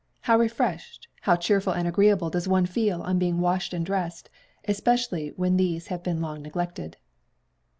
[0.21, 4.31] How refreshed, how cheerful and agreeable does one feel on being washed and dressed;
[4.67, 6.97] especially when these have been long neglected.